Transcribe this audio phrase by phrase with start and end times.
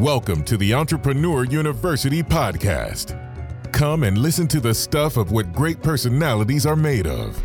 [0.00, 3.16] Welcome to the Entrepreneur University podcast.
[3.70, 7.40] Come and listen to the stuff of what great personalities are made of.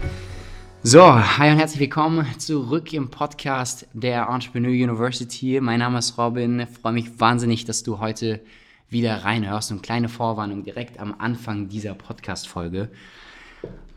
[0.81, 5.62] So, hi und herzlich willkommen zurück im Podcast der Entrepreneur University.
[5.62, 6.62] Mein Name ist Robin.
[6.62, 8.41] Ich freue mich wahnsinnig, dass du heute
[8.89, 9.71] wieder reinhörst.
[9.71, 12.89] Und kleine Vorwarnung direkt am Anfang dieser Podcast-Folge.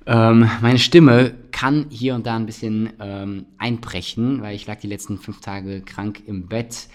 [0.05, 4.89] Ähm, meine Stimme kann hier und da ein bisschen ähm, einbrechen, weil ich lag die
[4.89, 6.89] letzten fünf Tage krank im Bett,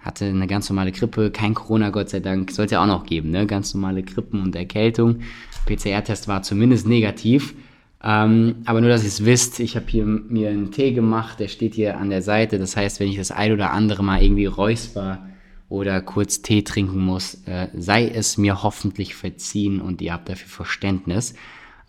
[0.00, 3.30] hatte eine ganz normale Grippe, kein Corona, Gott sei Dank, sollte ja auch noch geben,
[3.30, 3.46] ne?
[3.46, 5.20] ganz normale Grippen und Erkältung.
[5.66, 7.54] PCR-Test war zumindest negativ.
[8.02, 11.48] Ähm, aber nur, dass ihr es wisst, ich habe hier mir einen Tee gemacht, der
[11.48, 12.58] steht hier an der Seite.
[12.58, 15.26] Das heißt, wenn ich das ein oder andere Mal irgendwie räusper
[15.68, 20.48] oder kurz Tee trinken muss, äh, sei es mir hoffentlich verziehen und ihr habt dafür
[20.48, 21.34] Verständnis.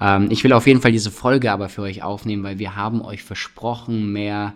[0.02, 3.02] Ähm, ich will auf jeden Fall diese Folge aber für euch aufnehmen, weil wir haben
[3.02, 4.54] euch versprochen, mehr,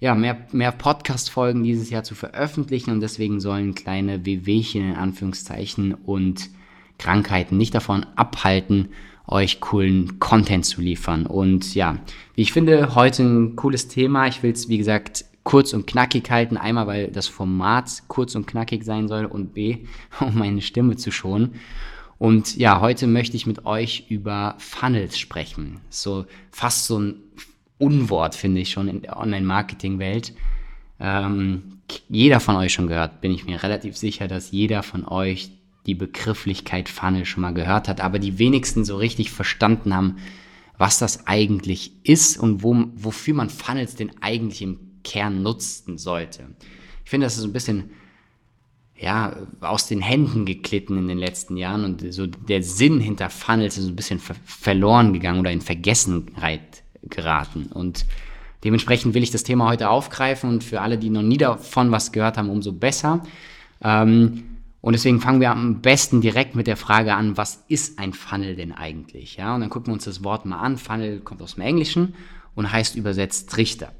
[0.00, 5.94] ja, mehr, mehr Podcast-Folgen dieses Jahr zu veröffentlichen und deswegen sollen kleine Wehwehchen in Anführungszeichen
[5.94, 6.50] und
[6.98, 8.88] Krankheiten nicht davon abhalten,
[9.26, 11.26] euch coolen Content zu liefern.
[11.26, 11.98] Und ja,
[12.34, 14.26] wie ich finde, heute ein cooles Thema.
[14.26, 16.56] Ich will es, wie gesagt, kurz und knackig halten.
[16.56, 19.86] Einmal, weil das Format kurz und knackig sein soll und B,
[20.20, 21.54] um meine Stimme zu schonen.
[22.18, 25.80] Und ja, heute möchte ich mit euch über Funnels sprechen.
[25.90, 27.16] So fast so ein
[27.78, 30.34] Unwort, finde ich schon in der Online-Marketing-Welt.
[30.98, 35.50] Ähm, jeder von euch schon gehört, bin ich mir relativ sicher, dass jeder von euch
[35.86, 40.16] die Begrifflichkeit Funnel schon mal gehört hat, aber die wenigsten so richtig verstanden haben,
[40.78, 46.48] was das eigentlich ist und wo, wofür man Funnels denn eigentlich im Kern nutzen sollte.
[47.04, 47.90] Ich finde, das ist ein bisschen
[48.98, 53.76] ja, aus den Händen geklitten in den letzten Jahren und so der Sinn hinter Funnels
[53.76, 57.66] ist ein bisschen ver verloren gegangen oder in Vergessenheit geraten.
[57.72, 58.06] Und
[58.64, 62.12] dementsprechend will ich das Thema heute aufgreifen und für alle, die noch nie davon was
[62.12, 63.22] gehört haben, umso besser.
[63.82, 64.44] Ähm,
[64.80, 68.54] und deswegen fangen wir am besten direkt mit der Frage an, was ist ein Funnel
[68.54, 69.36] denn eigentlich?
[69.36, 70.76] Ja, und dann gucken wir uns das Wort mal an.
[70.76, 72.14] Funnel kommt aus dem Englischen
[72.54, 73.92] und heißt übersetzt Trichter.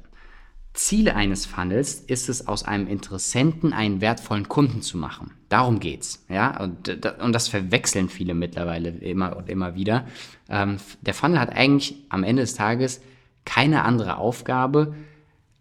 [0.77, 5.31] Ziel eines Funnels ist es, aus einem Interessenten einen wertvollen Kunden zu machen.
[5.49, 6.23] Darum geht's.
[6.29, 6.61] Ja?
[6.61, 6.89] Und,
[7.19, 10.05] und das verwechseln viele mittlerweile immer und immer wieder.
[10.49, 13.01] Ähm, der Funnel hat eigentlich am Ende des Tages
[13.43, 14.95] keine andere Aufgabe,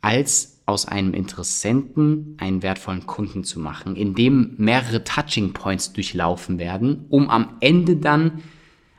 [0.03, 7.07] als aus einem Interessenten einen wertvollen Kunden zu machen, indem mehrere Touching Points durchlaufen werden,
[7.09, 8.43] um am Ende dann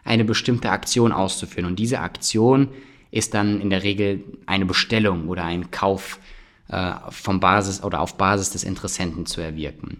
[0.03, 1.69] eine bestimmte Aktion auszuführen.
[1.69, 2.69] Und diese Aktion
[3.17, 6.19] ist dann in der Regel eine Bestellung oder ein Kauf
[6.69, 9.97] äh, vom Basis oder auf Basis des Interessenten zu erwirken.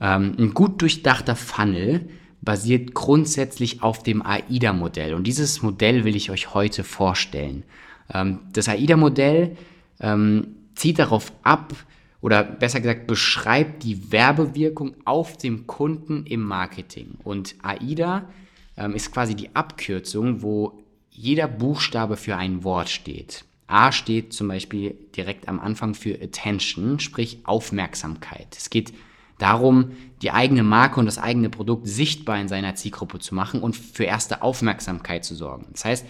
[0.00, 2.08] Ähm, ein gut durchdachter Funnel
[2.42, 7.64] basiert grundsätzlich auf dem AIDA-Modell und dieses Modell will ich euch heute vorstellen.
[8.12, 9.56] Ähm, das AIDA-Modell
[10.00, 11.74] ähm, zieht darauf ab,
[12.22, 17.14] oder besser gesagt beschreibt die Werbewirkung auf dem Kunden im Marketing.
[17.24, 18.28] Und AIDA
[18.76, 20.79] ähm, ist quasi die Abkürzung, wo
[21.20, 23.44] jeder Buchstabe für ein Wort steht.
[23.66, 28.56] A steht zum Beispiel direkt am Anfang für Attention, sprich Aufmerksamkeit.
[28.56, 28.94] Es geht
[29.38, 29.92] darum,
[30.22, 34.04] die eigene Marke und das eigene Produkt sichtbar in seiner Zielgruppe zu machen und für
[34.04, 35.66] erste Aufmerksamkeit zu sorgen.
[35.72, 36.06] Das heißt,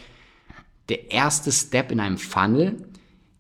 [0.89, 2.89] der erste Step in einem Funnel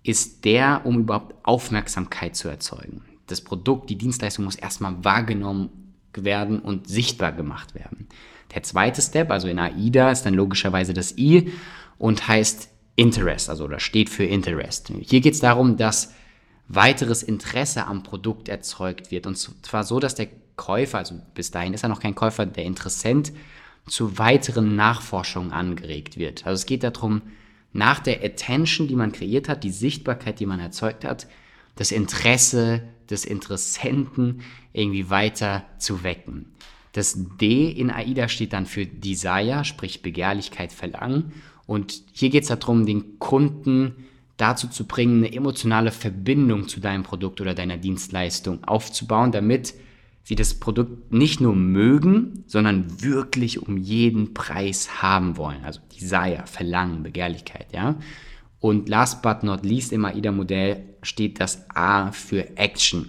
[0.03, 3.05] ist der, um überhaupt Aufmerksamkeit zu erzeugen.
[3.29, 5.71] Das Produkt, die Dienstleistung muss erstmal wahrgenommen
[6.15, 8.09] werden und sichtbar gemacht werden.
[8.55, 11.53] Der zweite Step, also in AIDA, ist dann logischerweise das I
[11.99, 14.93] und heißt Interest, also oder steht für Interest.
[15.01, 16.13] Hier geht es darum, dass
[16.69, 19.27] weiteres Interesse am Produkt erzeugt wird.
[19.27, 22.65] Und zwar so, dass der Käufer, also bis dahin ist er noch kein Käufer, der
[22.65, 23.33] Interessent,
[23.87, 26.47] zu weiteren Nachforschungen angeregt wird.
[26.47, 27.23] Also es geht darum,
[27.73, 31.27] nach der Attention, die man kreiert hat, die Sichtbarkeit, die man erzeugt hat,
[31.77, 36.53] das Interesse des Interessenten irgendwie weiter zu wecken.
[36.93, 41.33] Das D in AIDA steht dann für Desire, sprich Begehrlichkeit, Verlangen.
[41.67, 43.95] Und hier geht es darum, den Kunden
[44.37, 49.75] dazu zu bringen, eine emotionale Verbindung zu deinem Produkt oder deiner Dienstleistung aufzubauen, damit
[50.23, 55.65] sie das Produkt nicht nur mögen, sondern wirklich um jeden Preis haben wollen.
[55.65, 57.97] Also Desire, Verlangen, Begehrlichkeit, ja.
[58.61, 63.09] Und last but not least im AIDA-Modell steht das A für Action.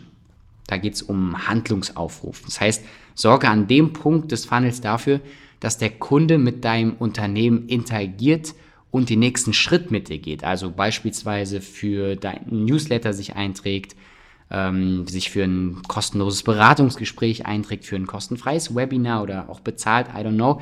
[0.67, 2.41] Da geht es um Handlungsaufruf.
[2.45, 2.85] Das heißt,
[3.15, 5.19] sorge an dem Punkt des Funnels dafür,
[5.59, 8.55] dass der Kunde mit deinem Unternehmen interagiert
[8.89, 10.43] und den nächsten Schritt mit dir geht.
[10.43, 13.95] Also beispielsweise für deinen Newsletter sich einträgt,
[14.49, 20.19] ähm, sich für ein kostenloses Beratungsgespräch einträgt, für ein kostenfreies Webinar oder auch bezahlt, I
[20.19, 20.61] don't know.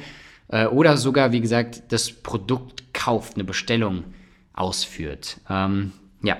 [0.49, 4.03] Äh, oder sogar, wie gesagt, das Produkt kauft, eine Bestellung
[4.53, 5.39] ausführt.
[5.49, 6.37] Ähm, ja,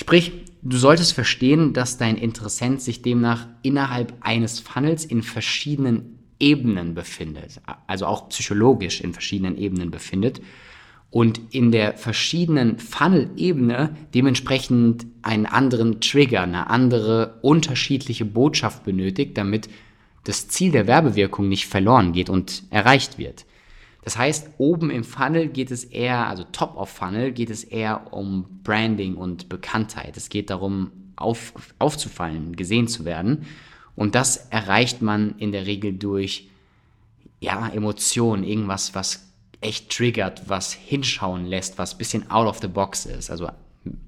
[0.00, 0.32] sprich,
[0.62, 7.60] du solltest verstehen, dass dein Interessent sich demnach innerhalb eines Funnels in verschiedenen Ebenen befindet,
[7.86, 10.40] also auch psychologisch in verschiedenen Ebenen befindet
[11.10, 19.68] und in der verschiedenen Funnel-Ebene dementsprechend einen anderen Trigger, eine andere unterschiedliche Botschaft benötigt, damit
[20.24, 23.44] das Ziel der Werbewirkung nicht verloren geht und erreicht wird.
[24.02, 28.12] Das heißt, oben im Funnel geht es eher, also top of Funnel, geht es eher
[28.12, 30.16] um Branding und Bekanntheit.
[30.16, 33.46] Es geht darum, auf, aufzufallen, gesehen zu werden.
[33.94, 36.48] Und das erreicht man in der Regel durch
[37.40, 39.26] ja, Emotionen, irgendwas, was
[39.60, 43.30] echt triggert, was hinschauen lässt, was ein bisschen out of the box ist.
[43.30, 43.50] Also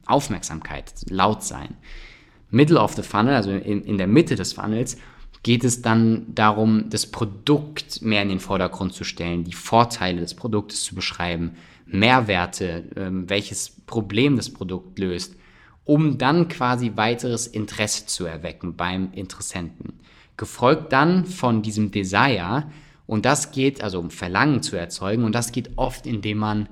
[0.06, 1.76] Aufmerksamkeit, laut sein.
[2.50, 4.96] Middle of the Funnel, also in, in der Mitte des Funnels,
[5.42, 10.34] geht es dann darum, das Produkt mehr in den Vordergrund zu stellen, die Vorteile des
[10.34, 11.56] Produktes zu beschreiben,
[11.86, 15.36] Mehrwerte, ähm, welches Problem das Produkt löst,
[15.84, 20.00] um dann quasi weiteres Interesse zu erwecken beim Interessenten.
[20.36, 22.64] Gefolgt dann von diesem Desire,
[23.06, 26.68] und das geht, also um Verlangen zu erzeugen, und das geht oft, indem man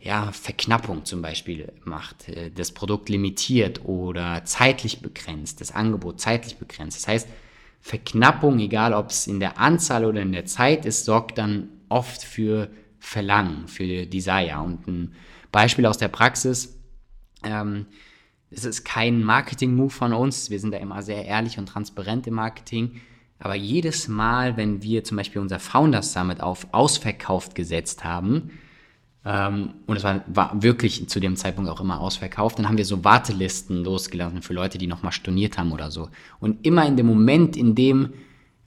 [0.00, 6.56] ja, Verknappung zum Beispiel macht, äh, das Produkt limitiert oder zeitlich begrenzt, das Angebot zeitlich
[6.56, 6.98] begrenzt.
[6.98, 7.28] Das heißt,
[7.80, 12.22] Verknappung, egal ob es in der Anzahl oder in der Zeit ist, sorgt dann oft
[12.22, 14.60] für Verlangen, für Desire.
[14.60, 15.14] Und ein
[15.52, 16.78] Beispiel aus der Praxis,
[17.44, 17.86] ähm,
[18.50, 22.34] es ist kein Marketing-Move von uns, wir sind da immer sehr ehrlich und transparent im
[22.34, 23.00] Marketing,
[23.38, 28.50] aber jedes Mal, wenn wir zum Beispiel unser Founders Summit auf ausverkauft gesetzt haben,
[29.30, 33.04] und es war, war, wirklich zu dem Zeitpunkt auch immer ausverkauft, dann haben wir so
[33.04, 36.08] Wartelisten losgelassen für Leute, die nochmal storniert haben oder so.
[36.40, 38.14] Und immer in dem Moment, in dem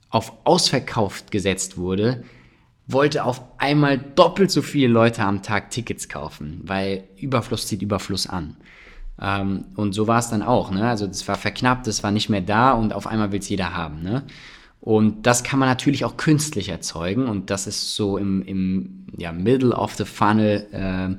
[0.08, 2.22] auf ausverkauft gesetzt wurde,
[2.86, 8.28] wollte auf einmal doppelt so viele Leute am Tag Tickets kaufen, weil Überfluss zieht Überfluss
[8.28, 8.56] an.
[9.20, 10.70] Ähm, und so war es dann auch.
[10.70, 10.88] Ne?
[10.88, 13.74] Also es war verknappt, es war nicht mehr da und auf einmal will es jeder
[13.74, 14.02] haben.
[14.02, 14.22] Ne?
[14.82, 19.30] Und das kann man natürlich auch künstlich erzeugen und das ist so im, im ja,
[19.30, 21.18] Middle of the Funnel ähm,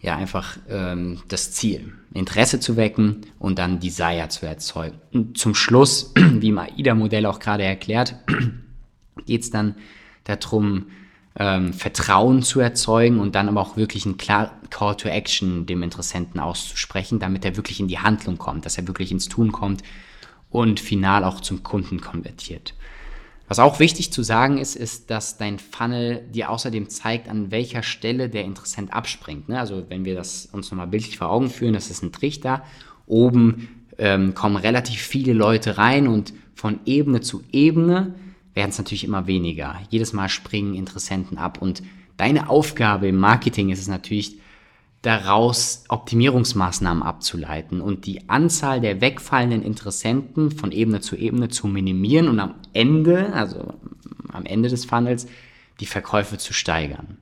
[0.00, 1.92] ja einfach ähm, das Ziel.
[2.14, 4.96] Interesse zu wecken und dann Desire zu erzeugen.
[5.12, 8.14] Und zum Schluss, wie im AIDA-Modell auch gerade erklärt,
[9.26, 9.74] geht es dann
[10.24, 10.86] darum,
[11.38, 15.82] ähm, Vertrauen zu erzeugen und dann aber auch wirklich einen klar Call to Action dem
[15.82, 19.82] Interessenten auszusprechen, damit er wirklich in die Handlung kommt, dass er wirklich ins Tun kommt
[20.50, 22.74] und final auch zum Kunden konvertiert.
[23.48, 27.84] Was auch wichtig zu sagen ist, ist, dass dein Funnel dir außerdem zeigt, an welcher
[27.84, 29.48] Stelle der Interessent abspringt.
[29.48, 29.58] Ne?
[29.58, 32.64] Also wenn wir das uns nochmal bildlich vor Augen führen, das ist ein Trichter.
[33.06, 38.14] Oben ähm, kommen relativ viele Leute rein und von Ebene zu Ebene
[38.54, 39.78] werden es natürlich immer weniger.
[39.90, 41.82] Jedes Mal springen Interessenten ab und
[42.16, 44.38] deine Aufgabe im Marketing ist es natürlich,
[45.06, 52.26] daraus Optimierungsmaßnahmen abzuleiten und die Anzahl der wegfallenden Interessenten von Ebene zu Ebene zu minimieren
[52.26, 53.74] und am Ende, also
[54.32, 55.28] am Ende des Funnels,
[55.78, 57.18] die Verkäufe zu steigern.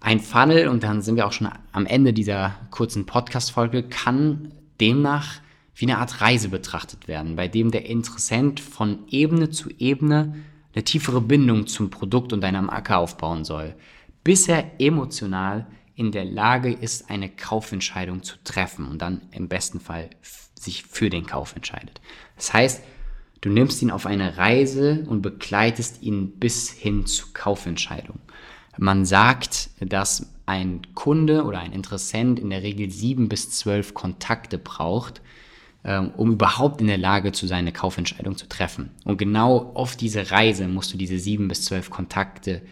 [0.00, 5.40] Ein Funnel, und dann sind wir auch schon am Ende dieser kurzen Podcast-Folge, kann demnach
[5.74, 10.34] wie eine Art Reise betrachtet werden, bei dem der Interessent von Ebene zu Ebene
[10.74, 13.74] eine tiefere Bindung zum Produkt und deiner Marke aufbauen soll,
[14.22, 15.66] bis er emotional
[15.98, 20.10] in der Lage ist, eine Kaufentscheidung zu treffen und dann im besten Fall
[20.54, 22.00] sich für den Kauf entscheidet.
[22.36, 22.84] Das heißt,
[23.40, 28.20] du nimmst ihn auf eine Reise und begleitest ihn bis hin zur Kaufentscheidung.
[28.76, 34.56] Man sagt, dass ein Kunde oder ein Interessent in der Regel sieben bis zwölf Kontakte
[34.56, 35.20] braucht,
[35.82, 38.90] ähm, um überhaupt in der Lage zu sein, eine Kaufentscheidung zu treffen.
[39.04, 42.62] Und genau auf diese Reise musst du diese sieben bis zwölf Kontakte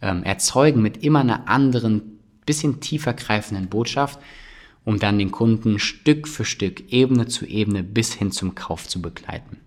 [0.00, 2.13] ähm, erzeugen mit immer einer anderen
[2.46, 4.20] bisschen tiefer greifenden Botschaft,
[4.84, 9.00] um dann den Kunden Stück für Stück, Ebene zu Ebene bis hin zum Kauf zu
[9.00, 9.58] begleiten.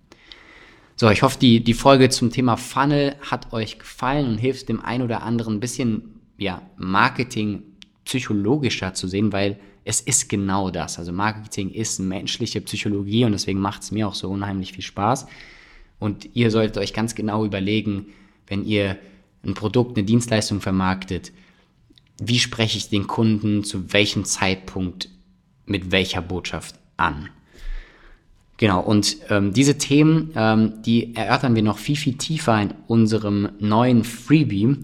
[0.96, 4.80] So, ich hoffe, die, die Folge zum Thema Funnel hat euch gefallen und hilft dem
[4.80, 7.62] einen oder anderen ein bisschen ja, Marketing
[8.06, 10.98] psychologischer zu sehen, weil es ist genau das.
[10.98, 15.28] Also Marketing ist menschliche Psychologie und deswegen macht es mir auch so unheimlich viel Spaß.
[16.00, 18.08] Und ihr solltet euch ganz genau überlegen,
[18.48, 18.98] wenn ihr
[19.46, 21.32] ein Produkt, eine Dienstleistung vermarktet,
[22.20, 25.10] wie spreche ich den Kunden zu welchem Zeitpunkt
[25.66, 27.30] mit welcher Botschaft an.
[28.58, 33.50] Genau, und ähm, diese Themen, ähm, die erörtern wir noch viel, viel tiefer in unserem
[33.60, 34.78] neuen Freebie,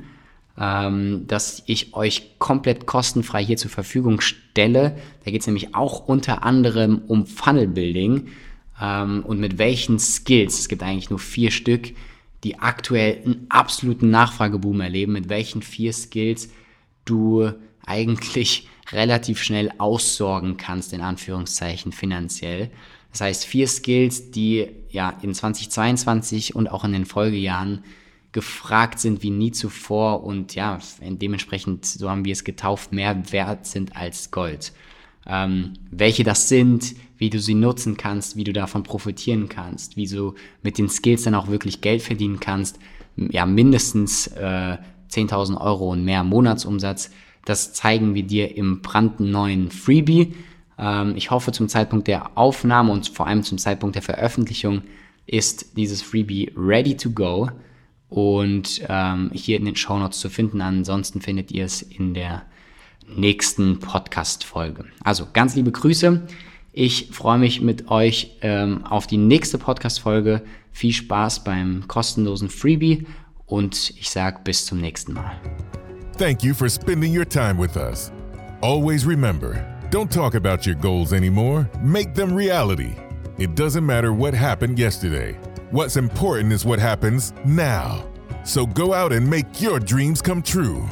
[0.60, 4.96] ähm, das ich euch komplett kostenfrei hier zur Verfügung stelle.
[5.26, 8.28] Da geht es nämlich auch unter anderem um Funnel Building
[8.80, 11.94] ähm, und mit welchen Skills, es gibt eigentlich nur vier Stück,
[12.44, 16.50] die aktuell einen absoluten Nachfrageboom erleben, mit welchen vier Skills
[17.06, 17.52] du
[17.86, 22.70] eigentlich relativ schnell aussorgen kannst, in Anführungszeichen finanziell.
[23.12, 27.84] Das heißt, vier Skills, die ja in 2022 und auch in den Folgejahren
[28.32, 33.68] gefragt sind wie nie zuvor und ja, dementsprechend, so haben wir es getauft, mehr wert
[33.68, 34.74] sind als Gold.
[35.26, 40.08] Ähm, welche das sind, wie du sie nutzen kannst, wie du davon profitieren kannst, wie
[40.08, 40.34] du
[40.64, 42.80] mit den Skills dann auch wirklich Geld verdienen kannst,
[43.16, 44.78] ja, mindestens äh,
[45.14, 47.12] 10.000 Euro und mehr Monatsumsatz.
[47.46, 50.34] Das zeigen wir dir im brandneuen Freebie.
[50.78, 54.82] Ähm, ich hoffe, zum Zeitpunkt der Aufnahme und vor allem zum Zeitpunkt der Veröffentlichung
[55.26, 57.50] ist dieses Freebie ready to go
[58.10, 60.62] und ähm, hier in den Show Notes zu finden.
[60.62, 62.44] Ansonsten findet ihr es in der
[63.08, 64.86] nächsten Podcast-Folge.
[65.04, 66.22] Also ganz liebe Grüße.
[66.72, 70.44] Ich freue mich mit euch ähm, auf die nächste Podcast-Folge.
[70.72, 73.06] Viel Spaß beim kostenlosen Freebie
[73.46, 75.40] und ich sage bis zum nächsten Mal.
[76.18, 78.12] Thank you for spending your time with us.
[78.62, 82.96] Always remember, don't talk about your goals anymore, make them reality.
[83.38, 85.38] It doesn't matter what happened yesterday.
[85.72, 88.06] What's important is what happens now.
[88.44, 90.88] So go out and make your dreams come true.